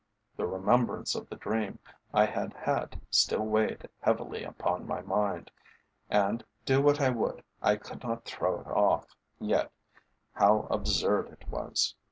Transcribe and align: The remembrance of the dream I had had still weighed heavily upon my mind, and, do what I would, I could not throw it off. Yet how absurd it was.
The 0.35 0.47
remembrance 0.47 1.13
of 1.13 1.29
the 1.29 1.35
dream 1.35 1.77
I 2.11 2.25
had 2.25 2.55
had 2.55 2.99
still 3.11 3.45
weighed 3.45 3.87
heavily 3.99 4.43
upon 4.43 4.87
my 4.87 5.01
mind, 5.01 5.51
and, 6.09 6.43
do 6.65 6.81
what 6.81 6.99
I 6.99 7.11
would, 7.11 7.43
I 7.61 7.75
could 7.75 8.01
not 8.01 8.25
throw 8.25 8.61
it 8.61 8.67
off. 8.67 9.15
Yet 9.39 9.71
how 10.33 10.61
absurd 10.71 11.29
it 11.39 11.47
was. 11.49 11.93